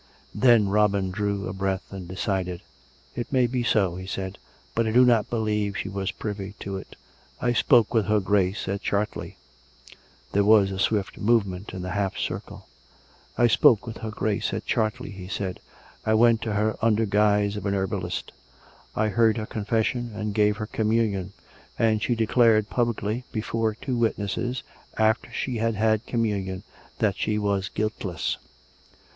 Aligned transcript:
Then 0.33 0.67
Robin 0.69 1.11
drew 1.11 1.47
a 1.47 1.53
breath 1.53 1.93
and 1.93 2.07
decided." 2.07 2.63
It 3.15 3.31
may 3.31 3.45
be 3.45 3.61
so," 3.61 3.97
he 3.97 4.07
said." 4.07 4.39
But 4.73 4.87
I 4.87 4.91
do 4.91 5.05
not 5.05 5.29
believe 5.29 5.77
she 5.77 5.89
was 5.89 6.09
privy 6.09 6.55
to 6.61 6.75
it. 6.77 6.95
I 7.39 7.53
spoke 7.53 7.93
with 7.93 8.07
her 8.07 8.19
Grace 8.19 8.67
at 8.67 8.81
Chartley" 8.81 9.37
There 10.31 10.43
was 10.43 10.71
a 10.71 10.79
swift 10.79 11.19
movement 11.19 11.71
in 11.71 11.83
the 11.83 11.91
half 11.91 12.17
circle. 12.17 12.65
322 13.35 13.61
COME 13.61 13.69
RACK! 13.69 13.81
COME 13.83 13.89
ROPE!" 13.91 13.93
I 13.93 13.93
spoke 13.93 13.93
with 13.93 13.97
her 13.97 14.17
Grace 14.19 14.53
at 14.55 14.65
Chartley," 14.65 15.11
he 15.11 15.27
said." 15.27 15.59
I 16.11 16.15
went 16.15 16.41
to 16.41 16.53
her 16.53 16.77
under 16.81 17.05
guise 17.05 17.55
of 17.55 17.67
a 17.67 17.71
herbalist: 17.71 18.31
I 18.95 19.09
heard 19.09 19.37
her 19.37 19.45
confes 19.45 19.83
sion 19.85 20.13
and 20.15 20.33
gave 20.33 20.57
her 20.57 20.65
communion; 20.65 21.33
and 21.77 22.01
she 22.01 22.15
declared 22.15 22.71
publicly, 22.71 23.25
before 23.31 23.75
two 23.75 23.97
witnesses, 23.97 24.63
after 24.97 25.31
she 25.31 25.57
had 25.57 25.75
had 25.75 26.07
communion, 26.07 26.63
that 26.97 27.17
she 27.17 27.37
was 27.37 27.69
guiltless." 27.69 28.39